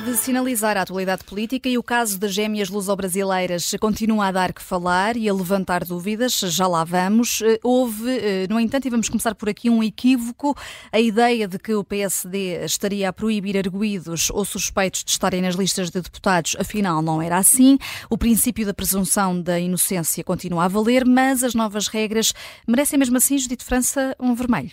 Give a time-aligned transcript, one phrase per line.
[0.00, 4.62] de sinalizar a atualidade política e o caso das gêmeas luso-brasileiras continua a dar que
[4.62, 7.40] falar e a levantar dúvidas, já lá vamos.
[7.42, 10.56] Eh, houve, eh, no entanto, e vamos começar por aqui, um equívoco,
[10.92, 15.54] a ideia de que o PSD estaria a proibir arguídos ou suspeitos de estarem nas
[15.54, 17.78] listas de deputados, afinal não era assim.
[18.08, 22.32] O princípio da presunção da inocência continua a valer, mas as novas regras
[22.66, 24.72] merecem mesmo assim, Judito França, um vermelho.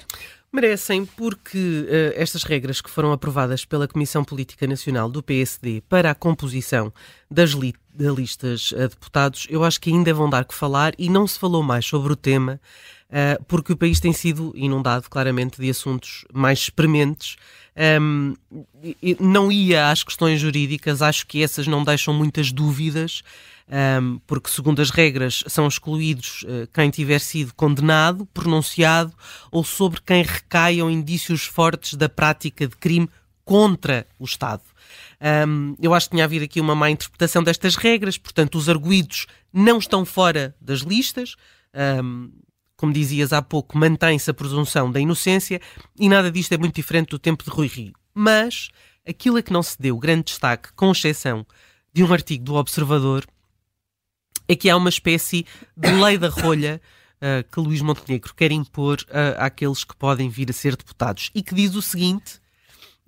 [0.56, 6.12] Merecem porque uh, estas regras que foram aprovadas pela Comissão Política Nacional do PSD para
[6.12, 6.94] a composição
[7.30, 11.28] das li listas a deputados, eu acho que ainda vão dar que falar e não
[11.28, 12.60] se falou mais sobre o tema
[13.10, 17.36] uh, porque o país tem sido inundado claramente de assuntos mais experimentes.
[18.02, 18.34] Um,
[19.20, 23.24] não ia às questões jurídicas, acho que essas não deixam muitas dúvidas
[23.68, 29.14] um, porque, segundo as regras, são excluídos uh, quem tiver sido condenado, pronunciado
[29.52, 33.10] ou sobre quem recaiam indícios fortes da prática de crime
[33.44, 34.64] contra o Estado.
[35.48, 39.26] Um, eu acho que tinha havido aqui uma má interpretação destas regras, portanto, os arguídos
[39.52, 41.36] não estão fora das listas.
[42.04, 42.32] Um,
[42.78, 45.62] como dizias há pouco, mantém-se a presunção da inocência
[45.98, 47.94] e nada disto é muito diferente do tempo de Rui Rio.
[48.14, 48.70] Mas
[49.08, 51.46] aquilo a que não se deu grande destaque, com exceção
[51.94, 53.26] de um artigo do Observador,
[54.48, 56.82] é que há uma espécie de lei da rolha
[57.18, 61.42] uh, que Luís Montenegro quer impor uh, àqueles que podem vir a ser deputados e
[61.42, 62.40] que diz o seguinte.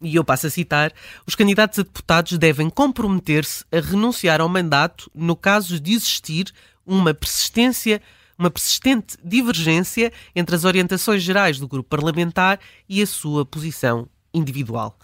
[0.02, 0.94] E eu passo a citar:
[1.26, 6.52] os candidatos a deputados devem comprometer-se a renunciar ao mandato no caso de existir
[6.86, 8.02] uma persistência
[8.38, 14.98] uma persistente divergência entre as orientações gerais do grupo parlamentar e a sua posição individual.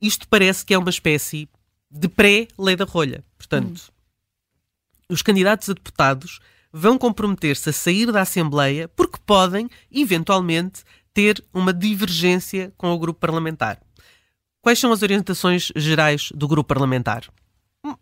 [0.00, 1.48] Isto parece que é uma espécie
[1.90, 3.22] de pré-lei da rolha.
[3.36, 3.92] Portanto,
[5.08, 6.40] os candidatos a deputados
[6.72, 10.82] vão comprometer-se a sair da Assembleia porque podem, eventualmente,
[11.14, 13.80] ter uma divergência com o grupo parlamentar.
[14.60, 17.24] Quais são as orientações gerais do grupo parlamentar?
[17.84, 17.96] Hum,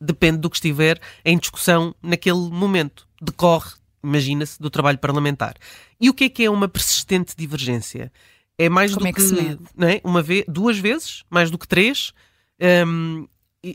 [0.00, 3.06] depende do que estiver em discussão naquele momento.
[3.22, 3.72] Decorre,
[4.02, 5.54] imagina-se, do trabalho parlamentar.
[6.00, 8.12] E o que é que é uma persistente divergência?
[8.58, 9.62] É mais Como do é que, que, se mede?
[9.76, 10.00] Não é?
[10.04, 12.12] uma vez, duas vezes, mais do que três.
[12.86, 13.26] Um,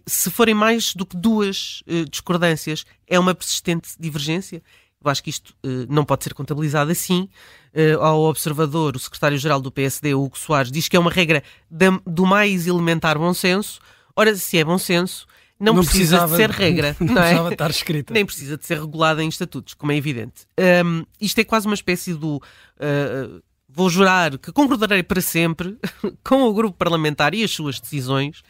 [0.05, 4.61] se forem mais do que duas uh, discordâncias, é uma persistente divergência.
[5.03, 7.29] Eu acho que isto uh, não pode ser contabilizado assim.
[7.73, 11.85] Uh, ao observador, o secretário-geral do PSD, Hugo Soares, diz que é uma regra de,
[12.05, 13.79] do mais elementar bom senso.
[14.15, 15.25] Ora, se é bom senso,
[15.59, 16.95] não, não precisa de ser regra.
[17.01, 17.25] Não, não é?
[17.25, 18.13] precisava estar escrita.
[18.13, 20.47] Nem precisa de ser regulada em estatutos, como é evidente.
[20.85, 22.37] Um, isto é quase uma espécie do.
[22.37, 25.77] Uh, vou jurar que concordarei para sempre
[26.23, 28.41] com o grupo parlamentar e as suas decisões.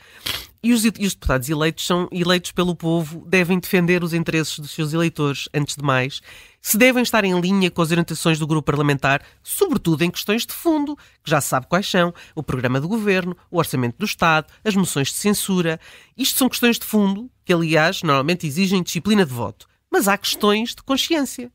[0.62, 4.72] E os, e os, deputados eleitos são eleitos pelo povo, devem defender os interesses dos
[4.72, 6.22] seus eleitores, antes de mais.
[6.62, 10.54] Se devem estar em linha com as orientações do grupo parlamentar, sobretudo em questões de
[10.54, 14.76] fundo, que já sabe quais são: o programa do governo, o orçamento do Estado, as
[14.76, 15.80] moções de censura.
[16.18, 19.66] Isto são questões de fundo que, aliás, normalmente exigem disciplina de voto.
[19.90, 21.52] Mas há questões de consciência.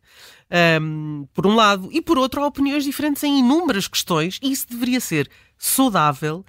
[0.81, 4.67] Um, por um lado, e por outro, há opiniões diferentes em inúmeras questões, e isso
[4.69, 6.45] deveria ser saudável.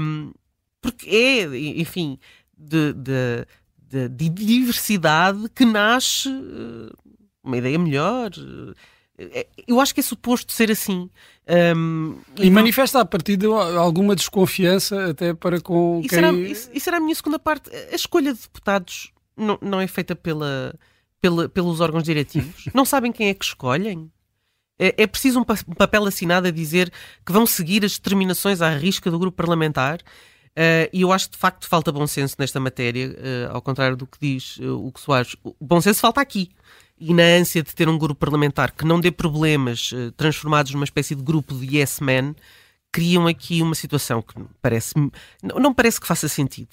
[0.00, 0.32] Um,
[0.84, 2.18] porque é, enfim,
[2.58, 3.46] de, de,
[3.88, 6.92] de, de diversidade que nasce eh,
[7.42, 8.30] uma ideia melhor.
[9.16, 11.08] Eh, eu acho que é suposto ser assim.
[11.74, 16.18] Um, e, e manifesta a partir de alguma desconfiança até para com isso quem...
[16.18, 17.70] Era, isso, isso era a minha segunda parte.
[17.90, 20.74] A escolha de deputados não, não é feita pela,
[21.18, 22.66] pela, pelos órgãos diretivos.
[22.74, 24.10] não sabem quem é que escolhem.
[24.78, 26.92] É, é preciso um, papel assinado a dizer
[27.24, 30.00] que vão seguir as determinações à risca do grupo parlamentar
[30.92, 34.06] e eu acho que de facto falta bom senso nesta matéria, uh, ao contrário do
[34.06, 35.36] que diz uh, o que Soares.
[35.42, 36.50] O bom senso falta aqui.
[36.98, 41.16] E na ânsia de ter um grupo parlamentar que não dê problemas transformados numa espécie
[41.16, 42.36] de grupo de yes men,
[42.92, 44.32] criam aqui uma situação que
[44.62, 44.94] parece
[45.42, 46.68] não, parece que faça sentido.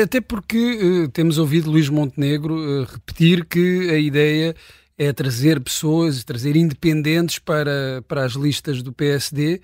[0.00, 4.54] Até porque temos ouvido Luís Montenegro repetir que a ideia
[4.96, 9.60] é trazer pessoas, trazer independentes para, para as listas do PSD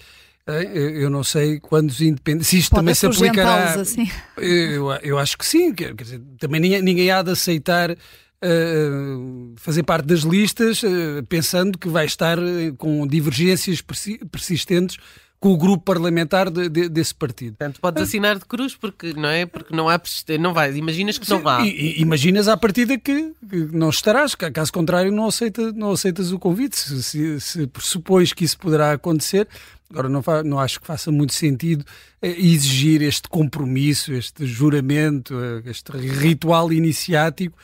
[0.53, 2.49] eu não sei quando os independentes.
[2.49, 3.75] Se isto Pode também se aplicará.
[3.75, 4.11] Assim.
[4.37, 5.73] Eu, eu acho que sim.
[5.73, 7.97] Quer dizer, também ninguém, ninguém há de aceitar.
[8.43, 14.97] Uh, fazer parte das listas uh, pensando que vai estar uh, com divergências persi persistentes
[15.41, 17.57] com o grupo parlamentar de, de, desse partido.
[17.57, 19.99] Portanto, podes assinar de cruz porque não é porque não há
[20.39, 21.63] não vai, imaginas que Sim, não vá.
[21.63, 26.39] E, imaginas à partida que, que, não estarás, caso contrário não, aceita, não aceitas o
[26.39, 29.49] convite, se, se, se pressupões que isso poderá acontecer,
[29.91, 31.85] Agora, não, não acho que faça muito sentido
[32.23, 37.59] eh, exigir este compromisso, este juramento, eh, este ritual iniciático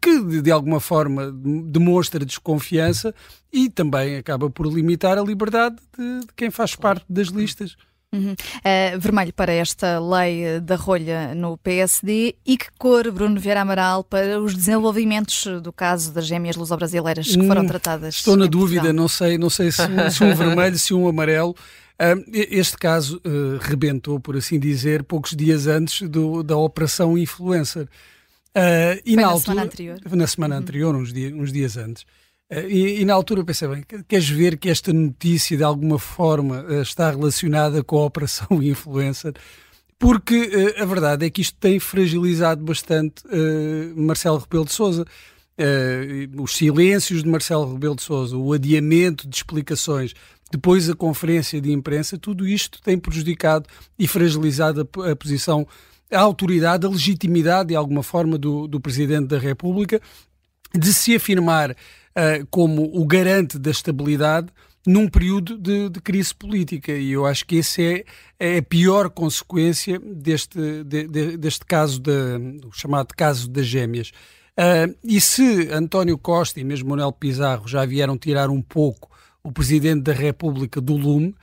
[0.00, 3.14] que, de alguma forma, demonstra desconfiança
[3.52, 7.76] e também acaba por limitar a liberdade de, de quem faz parte das listas.
[8.14, 8.32] Uhum.
[8.32, 14.04] Uh, vermelho para esta lei da rolha no PSD e que cor, Bruno Vieira Amaral,
[14.04, 18.14] para os desenvolvimentos do caso das gêmeas luso-brasileiras que foram hum, tratadas?
[18.14, 19.82] Estou na dúvida, não sei, não sei se,
[20.12, 21.56] se um vermelho, se um amarelo.
[21.94, 27.88] Uh, este caso uh, rebentou, por assim dizer, poucos dias antes do, da Operação Influencer.
[28.56, 30.00] Uh, e Foi na, na altura, semana anterior.
[30.12, 30.60] Na semana uhum.
[30.60, 32.04] anterior, uns, dias, uns dias antes.
[32.52, 35.98] Uh, e, e, na altura eu pensei, bem, queres ver que esta notícia de alguma
[35.98, 39.34] forma uh, está relacionada com a Operação Influencer?
[39.98, 43.22] Porque a verdade é que isto tem fragilizado bastante
[43.94, 45.06] Marcelo Rebelo de Sousa.
[46.36, 50.12] os silêncios de Marcelo Rebelo de Sousa, o adiamento de explicações,
[50.50, 53.66] depois a conferência de imprensa, tudo isto tem prejudicado
[53.98, 55.66] e fragilizado a, a posição
[56.14, 60.00] a autoridade, a legitimidade, de alguma forma, do, do Presidente da República
[60.72, 64.48] de se afirmar uh, como o garante da estabilidade
[64.86, 66.92] num período de, de, crise política.
[66.92, 68.04] E eu acho que essa é,
[68.38, 72.10] é a pior consequência deste, de, de, deste caso, de,
[72.66, 74.10] o chamado caso das gêmeas.
[74.58, 79.10] Uh, e se António Costa e mesmo Manuel Pizarro já vieram tirar um pouco
[79.42, 81.34] o Presidente da República do lume,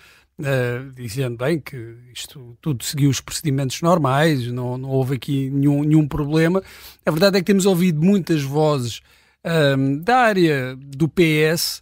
[0.42, 5.84] uh, dizendo bem que isto tudo seguiu os procedimentos normais, não, não houve aqui nenhum,
[5.84, 6.62] nenhum problema.
[7.06, 9.02] A verdade é que temos ouvido muitas vozes
[9.46, 11.82] um, da área do PS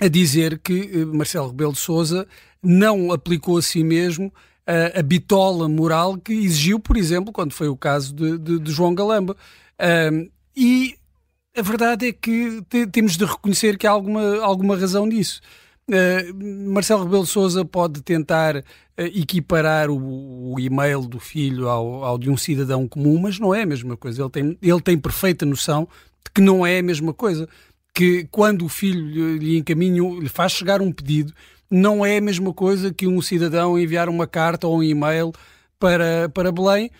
[0.00, 2.26] a dizer que eh, Marcelo Rebelo de Sousa
[2.62, 4.32] não aplicou a si mesmo
[4.66, 8.72] a, a, bitola moral que exigiu, por exemplo, quando foi o caso de, de, de
[8.72, 9.36] João Galamba.
[10.56, 10.96] E
[11.56, 15.40] a verdade é que te, temos de reconhecer que há alguma, alguma razão nisso.
[15.88, 18.62] Uh, Marcelo Rebelo de Sousa pode tentar uh,
[18.96, 23.62] equiparar o, o, e-mail do filho ao, ao, de um cidadão comum, mas não é
[23.62, 24.22] a mesma coisa.
[24.22, 25.88] Ele tem, ele tem perfeita noção
[26.24, 27.48] de que não é a mesma coisa.
[27.94, 31.34] Que quando o filho lhe encaminha, lhe faz chegar um pedido,
[31.70, 35.32] não é a mesma coisa que um cidadão enviar uma carta ou um e-mail
[35.78, 36.90] para, para Belém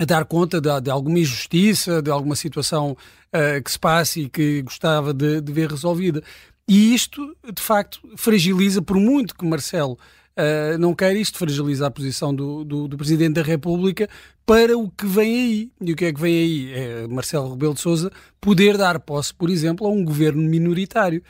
[0.00, 4.28] a dar conta de, de, alguma injustiça, de alguma situação uh, que se passe e
[4.30, 6.22] que gostava de, de, ver resolvida.
[6.70, 11.90] E isto, de facto, fragiliza, por muito que Marcelo uh, não quer isto, fragiliza a
[11.90, 14.08] posição do, do, do, Presidente da República
[14.46, 15.72] para o que vem aí.
[15.80, 16.72] E o que é que vem aí?
[16.72, 21.24] É Marcelo Rebelo de Sousa poder dar posse, por exemplo, a um governo minoritário.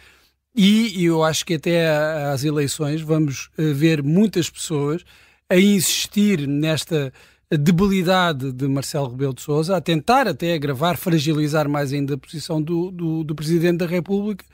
[0.54, 1.88] E, eu acho que até
[2.30, 5.02] às eleições vamos uh, ver muitas pessoas
[5.48, 7.10] a insistir nesta
[7.50, 12.60] debilidade de Marcelo Rebelo de Sousa, a tentar até agravar, fragilizar mais ainda a posição
[12.60, 14.44] do, do, do Presidente da República,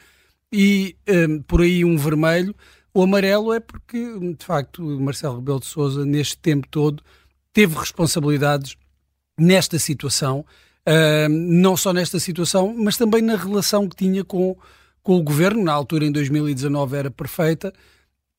[0.53, 2.55] e um, por aí um vermelho.
[2.93, 3.99] O amarelo é porque,
[4.39, 7.03] de facto, Marcelo Rebelo de Sousa, neste tempo todo,
[7.53, 8.77] teve responsabilidades
[9.39, 10.45] nesta situação,
[10.89, 14.57] uh, não só nesta situação, mas também na relação que tinha com,
[15.03, 15.63] com o governo.
[15.63, 17.73] Na altura, em 2019, era perfeita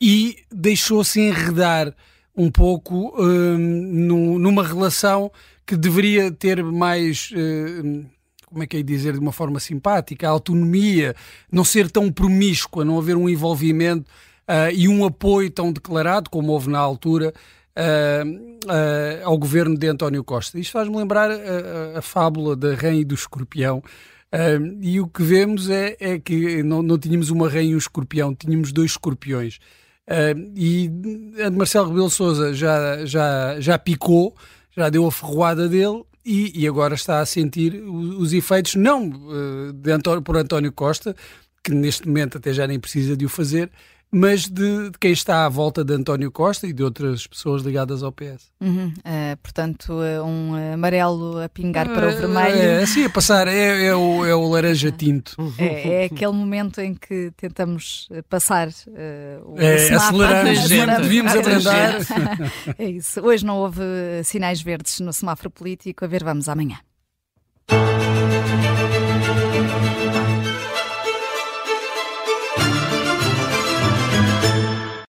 [0.01, 1.93] e deixou-se enredar
[2.35, 5.31] um pouco uh, numa relação
[5.65, 7.31] que deveria ter mais.
[7.31, 8.05] Uh,
[8.47, 11.13] como é que é dizer de uma forma simpática, a autonomia,
[11.51, 14.09] não ser tão promíscua, não haver um envolvimento
[14.47, 17.33] uh, e um apoio tão declarado como houve na altura
[17.75, 18.27] uh,
[18.65, 20.57] uh, ao governo de António Costa.
[20.57, 23.83] Isto faz-me lembrar a, a, fábula da rã e do escorpião.
[24.81, 28.33] e o que vemos é, é que não, não, tínhamos uma rã e um escorpião,
[28.33, 29.59] tínhamos dois escorpiões.
[30.55, 30.89] e
[31.45, 34.33] a Marcelo Rebelo Souza já, já, já picou,
[34.71, 39.07] já deu a ferroada dele e, e agora está a sentir os, os efeitos, não
[39.09, 41.15] uh, de António, por António Costa,
[41.63, 43.71] que neste momento até já nem precisa de o fazer,
[44.11, 48.03] mas de, de, quem está à volta de António Costa e de outras pessoas ligadas
[48.03, 48.51] ao PS.
[48.61, 48.87] Uhum.
[48.87, 52.55] Uh, portanto, eh, um amarelo a pingar para o vermelho.
[52.55, 55.35] É, assim a passar, é, é, o, é o laranja tinto.
[55.57, 60.69] É, é, aquele momento em que tentamos passar uh, o é, aceleramos,
[61.01, 61.95] devíamos abrandar.
[62.79, 63.21] é isso.
[63.21, 63.81] Hoje não houve
[64.23, 66.05] sinais verdes no semáforo político.
[66.05, 66.77] A ver, vamos amanhã.